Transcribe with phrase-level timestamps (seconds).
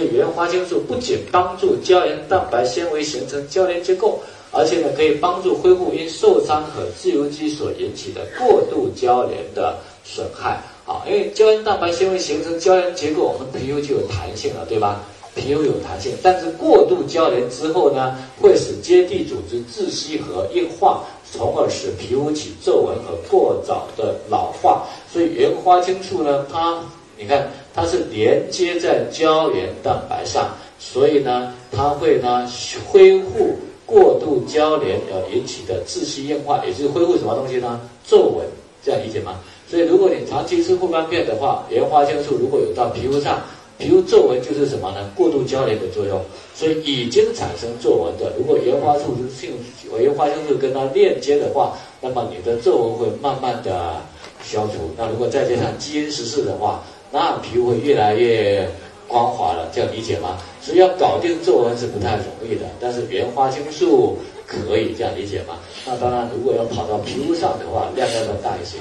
[0.00, 4.18] 所以原花青素不仅帮助胶原蛋白纤维形成胶原结构，
[4.50, 10.58] 而且呢可以帮助恢复因受伤和自由基所引起的过度胶原的损害。
[10.86, 15.02] 啊，因为胶原蛋白纤维形成胶原结构，我们皮肤就有弹性了，对吧？
[15.34, 24.86] 皮肤有弹性，但是过度胶连之后呢，会使接地组织窒息和硬化，从而使皮肤起皱纹和过早的老化。
[25.12, 26.82] 所以原花青素呢，它
[27.18, 32.46] 你看它是连接在胶原蛋白上，所以呢，它会呢
[32.90, 37.80] 恢复过度胶连而引起的窒息硬化，也就是恢复什么东西呢？
[38.06, 38.46] 皱纹，
[38.84, 39.40] 这样理解吗？
[39.66, 43.40] 所以如果你长期吃护肝片的话，原花青素如果有到皮肤上。
[43.78, 45.10] 皮肤皱纹就是什么呢？
[45.16, 46.20] 过度交联的作用，
[46.54, 49.52] 所以已经产生皱纹的，如果原花素性
[49.98, 53.96] 原花青素跟它链接的话，那么你的皱纹会慢慢的
[54.44, 54.90] 消除。
[54.98, 58.68] 那如果再加上基因十四的话，那皮肤会越来越
[59.06, 60.38] 光滑了，这样理解吗？
[60.60, 65.58] 所以要搞定皱纹是不太容易的，但是原花青素可以这样理解吗？
[65.86, 68.78] 那当然，如果要跑到皮肤上的话，量要大一些。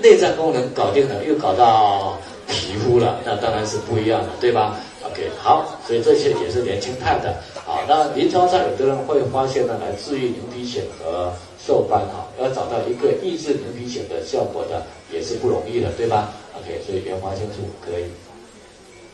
[0.00, 2.18] 内脏功能搞定了，又搞到。
[2.48, 7.34] 皮肤了，那当然是不一样的，对吧？OK，好，所以这些也是年轻态的。
[7.64, 14.80] 好，那临床上有的人会发现呢，来治愈牛皮癣和瘦斑哈，要找到一个抑制牛皮癣的效果的，
[15.12, 16.32] 也是不容易的，对吧
[16.86, 18.04] 所以原花青素可以。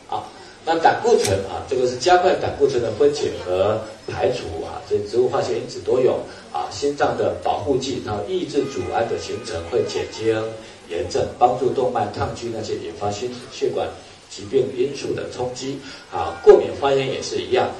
[0.07, 0.29] 好，
[0.65, 6.19] 那胆固醇啊，这个是加快胆固醇的分解和排除啊，所以植物化学因子都有
[6.51, 10.43] 啊，心脏的保护剂，然后抑制阻胺的形成，会减轻。
[10.89, 13.87] 炎症帮助动脉抗拒那些引发心血管
[14.29, 15.79] 疾病因素的冲击
[16.11, 17.71] 啊，过敏发炎也是一样，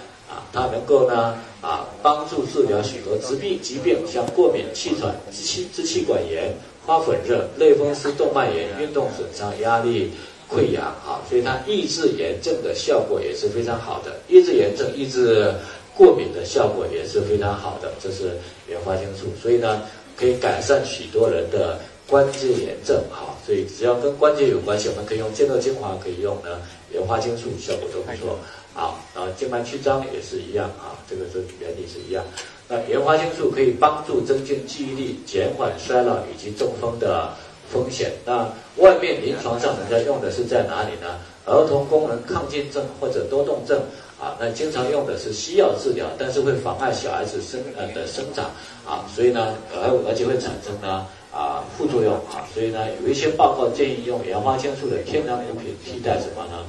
[0.53, 6.53] 它能够呢啊帮助治疗许多疾病疾病，像过敏、气喘、支气支气管炎、
[6.85, 10.11] 花粉热、类风湿动脉炎、运动损伤、压力
[10.49, 15.51] 溃疡啊，所以它抑制炎症的效果也是非常好的，抑制炎症、抑制
[15.95, 18.37] 过敏的效果也是非常好的，这是
[18.67, 19.81] 原花青素，所以呢
[20.15, 21.79] 可以改善许多人的。
[22.05, 26.59] 关节炎症，好，所以只要跟关节有关系，我们可以用健乐精华，可以用呢
[26.91, 28.37] 原花青素，效果都不错。
[28.75, 32.23] 啊，然后静脉曲张也是一样啊，这个是原理是一样。
[32.67, 37.29] 那原花青素可以帮助增进记忆力，减缓衰老以及中风的
[37.71, 38.11] 风险。
[38.25, 41.19] 那外面临床上人家用的是在哪里呢？
[41.45, 43.81] 儿童功能亢进症或者多动症
[44.19, 48.45] 啊，那经常用的是西药治疗，但是会妨碍小孩子生呃的生长
[48.87, 51.05] 啊，所以呢，而而且会产生呢。
[51.33, 56.63] 啊，副作用啊，所以呢，有一些报告建议用原花青素的天然补品替代什么呢？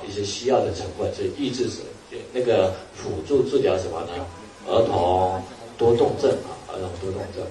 [0.00, 1.80] 啊，一些西药的成分，所以抑制什
[2.32, 4.26] 那个辅助治疗什么呢？
[4.66, 5.42] 儿童
[5.76, 7.44] 多动症啊，儿童多动症。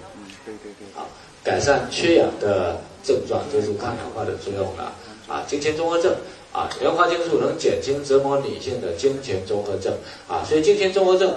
[0.46, 1.00] 对对对。
[1.00, 1.06] 啊，
[1.44, 4.94] 改善缺氧的症状，这是抗氧化的作用了。
[5.28, 6.16] 啊，金钱综合症
[6.52, 9.94] 啊，原花青素能减轻折磨女性的经前综合症
[10.28, 11.34] 啊，所以经前综合症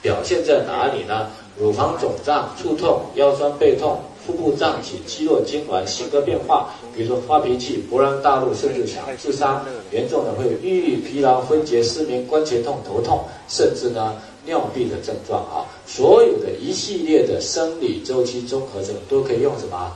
[0.00, 1.28] 表现在哪里呢？
[1.58, 4.00] 乳房肿胀、触痛、腰酸背痛。
[4.26, 9.62] 腹部胀起、肌肉痉挛、性格变化，比如说发脾气、勃然大怒，甚至想自杀。
[9.92, 15.68] 严重的会有抑郁、疲劳、分解、失眠、关节痛、头痛，甚至呢尿闭的症状啊。
[15.86, 19.92] 所有的一系列的生理周期综合症都可以用什么？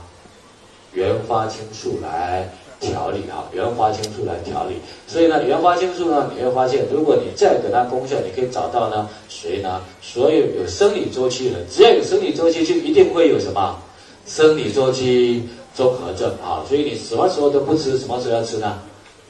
[0.93, 4.75] 原花青素来调理啊，原花青素来调理。
[5.07, 9.81] 所以呢，原花青素呢，你会发现，如果你再给它功效，你可以找到呢谁呢？
[10.01, 13.79] 所有有生理周期的，只要有生理周期，就一定会有什么？
[14.27, 15.43] 生理周期
[15.73, 18.79] 综合症啊，所以你什么时候都不吃，什么时候要吃呢？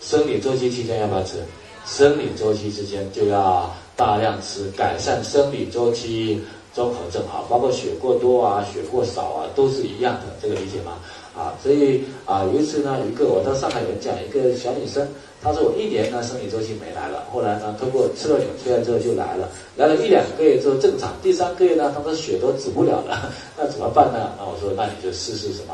[0.01, 1.37] 生理周期期间要不要吃？
[1.85, 6.41] 生理周期之间就要大量吃，改善生理周期
[6.73, 10.97] 综合症啊，包括血过多啊、血过少啊，都是一样的，这个理解吗？
[11.35, 15.07] 啊，所以啊，有一次呢，有一个我到上海演讲，一个小女生。
[15.43, 24.33] 她说我一年呢生理周期没来了，后来呢通过吃了纽崔莱之后就来了，来了一两个月之后正常，第三个月呢他说血都止不了了，那怎么办呢？
[24.37, 25.73] 那我说那你就试试什么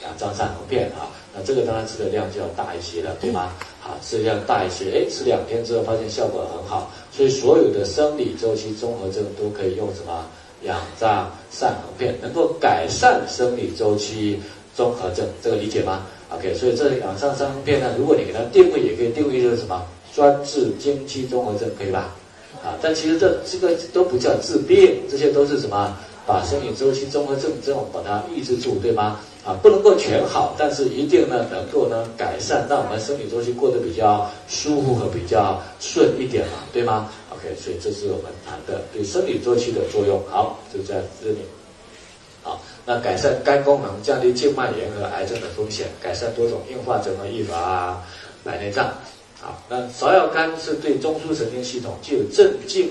[0.00, 3.52] 两张散红片啊，那这个当然吃的量就要大一些了，对吗？
[3.82, 10.26] 啊，吃量大一些，哎，吃两天之后发现效果很好，所以所有的生理周期综合症都可以用什么
[10.62, 14.40] 两张散红片，能够改善生理周期
[14.74, 19.82] 综合症，这个理解吗？OK，所以这两上三分片呢，如果你给它定位，也可以定位就是什么
[20.14, 22.14] 专治经期综合症，可以吧？
[22.62, 25.96] 啊，但其实这这个都不叫治病，这些都是什么？
[26.28, 29.18] 把生理周期综合症这种把它抑制住，对吗？
[29.46, 40.22] 啊，不能够全好，但是一定呢能够呢改善，让我们生理周期过得比较舒服和比较顺一点嘛，对吗？OK，所以这是我们谈的对生理周期的作用。
[40.28, 41.38] 好，就在这里。
[42.42, 48.02] 好那改善肝功能，降低静脉炎和癌症的风险，改善多种硬化症和预防啊
[48.44, 48.92] 白内障。
[49.40, 52.90] 好，那芍药干是对中枢神经系统具有镇静、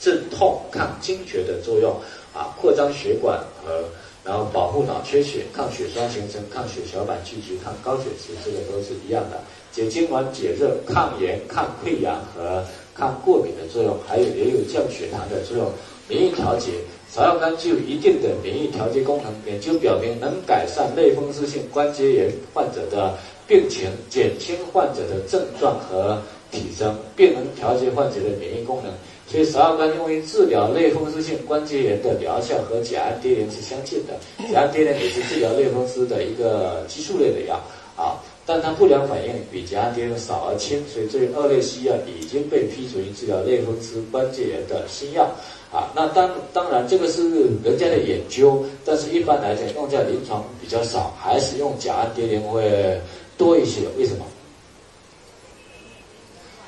[0.00, 1.94] 镇痛、抗惊厥的作用
[2.32, 3.84] 啊，扩张血管和
[4.22, 9.40] 然后保护脑缺血、抗血栓形成、抗血小板聚集、抗高血脂，这个都是一样的。
[9.72, 15.72] 解痉挛、解热、抗炎、抗溃疡和抗过敏的作用，还有也有降血糖的作用，
[16.08, 16.72] 免疫调节。
[17.12, 23.16] 芍药干具有一定的免疫调节功能，研究表明能改善类风湿性关节炎患者的
[23.48, 26.20] 病情，减轻患者的症状和
[26.52, 28.92] 体征，并能调节患者的免疫功能。
[29.30, 34.14] 所以十二关用于治疗类风湿性关节炎的疗效和甲氨蝶呤是相近的。
[34.52, 37.54] 甲氨蝶呤也是治疗类风湿的一个激素类的药
[37.96, 38.18] 啊。
[38.44, 45.30] 但它不良反应比甲氨蝶呤少而轻，所以这二类西药已经被批准于治疗类风湿关节炎的新药
[45.72, 45.92] 啊。
[45.94, 47.30] 那当当然这个是
[47.62, 53.00] 人家的研究，但是一般来讲用在临床比较少，还是用甲氨蝶呤会
[53.38, 53.82] 多一些。
[53.96, 54.26] 为什么？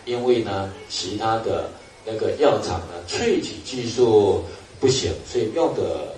[0.04, 1.68] 因为呢，其他的
[2.04, 4.42] 那个药厂呢萃取技术
[4.80, 6.14] 不行，所以用的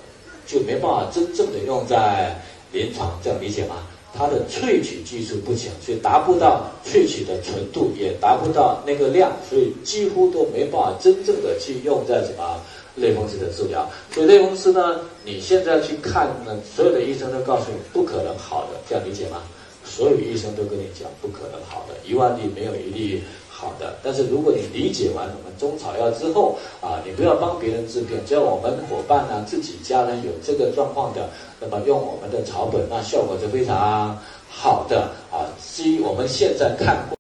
[0.47, 2.41] 就没办法真正的用在
[2.73, 3.77] 临床，这样理解吗？
[4.17, 12.61] 它的萃取技术不行，所以达不到萃取的纯度，也达不到那个量，所以几乎都没办法真正的去用在什么
[12.95, 13.91] 类风湿的治疗。
[14.13, 19.43] 所以类风湿呢，你现在去看呢，所有的医生都告诉你不可能好的，这样理解吗？
[19.85, 23.23] 所有医生都跟你讲不可能好的，一万例没有一例。
[23.65, 34.19] 好的，但是如果你理解完我们中草药之后啊，你不要帮别人治病，只要我们伙伴呢自己家人有这个状况的，那么用我们的草本，那效果是非常
[34.51, 35.49] 好的啊。
[35.59, 37.09] 基于我们现在看。